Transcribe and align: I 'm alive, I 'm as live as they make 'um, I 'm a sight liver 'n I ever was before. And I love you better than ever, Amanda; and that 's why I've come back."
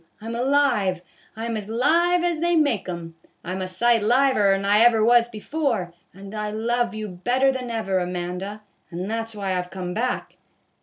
I 0.19 0.25
'm 0.25 0.33
alive, 0.33 1.03
I 1.35 1.45
'm 1.45 1.55
as 1.55 1.69
live 1.69 2.23
as 2.23 2.39
they 2.39 2.55
make 2.55 2.89
'um, 2.89 3.13
I 3.43 3.51
'm 3.51 3.61
a 3.61 3.67
sight 3.67 4.01
liver 4.01 4.51
'n 4.51 4.65
I 4.65 4.79
ever 4.79 5.05
was 5.05 5.29
before. 5.29 5.93
And 6.11 6.33
I 6.33 6.49
love 6.49 6.95
you 6.95 7.07
better 7.07 7.51
than 7.51 7.69
ever, 7.69 7.99
Amanda; 7.99 8.63
and 8.89 9.07
that 9.11 9.29
's 9.29 9.35
why 9.35 9.55
I've 9.55 9.69
come 9.69 9.93
back." 9.93 10.37